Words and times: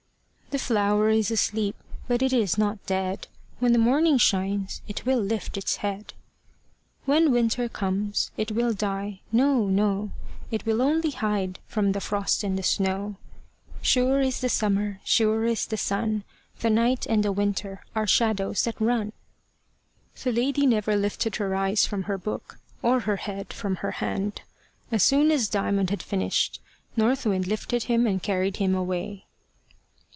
The 0.51 0.59
flower 0.59 1.07
is 1.07 1.31
asleep 1.31 1.77
But 2.09 2.21
it 2.21 2.33
is 2.33 2.57
not 2.57 2.85
dead; 2.85 3.29
When 3.59 3.71
the 3.71 3.79
morning 3.79 4.17
shines, 4.17 4.81
It 4.85 5.05
will 5.05 5.21
lift 5.21 5.55
its 5.57 5.77
head. 5.77 6.13
When 7.05 7.31
winter 7.31 7.69
comes, 7.69 8.31
It 8.35 8.51
will 8.51 8.73
die 8.73 9.21
no, 9.31 9.67
no; 9.67 10.11
It 10.51 10.65
will 10.65 10.81
only 10.81 11.11
hide 11.11 11.59
From 11.67 11.93
the 11.93 12.01
frost 12.01 12.43
and 12.43 12.59
the 12.59 12.63
snow. 12.63 13.15
Sure 13.81 14.19
is 14.19 14.41
the 14.41 14.49
summer, 14.49 14.99
Sure 15.05 15.45
is 15.45 15.65
the 15.67 15.77
sun; 15.77 16.25
The 16.59 16.69
night 16.69 17.05
and 17.05 17.23
the 17.23 17.31
winter 17.31 17.85
Are 17.95 18.05
shadows 18.05 18.61
that 18.65 18.81
run. 18.81 19.13
The 20.21 20.33
lady 20.33 20.65
never 20.65 20.97
lifted 20.97 21.37
her 21.37 21.55
eyes 21.55 21.85
from 21.85 22.03
her 22.03 22.17
book, 22.17 22.59
or 22.81 22.99
her 22.99 23.15
head 23.15 23.53
from 23.53 23.77
her 23.77 23.91
hand. 23.91 24.41
As 24.91 25.01
soon 25.01 25.31
as 25.31 25.47
Diamond 25.47 25.91
had 25.91 26.03
finished, 26.03 26.59
North 26.97 27.25
Wind 27.25 27.47
lifted 27.47 27.83
him 27.83 28.05
and 28.05 28.21
carried 28.21 28.57
him 28.57 28.75
away. 28.75 29.27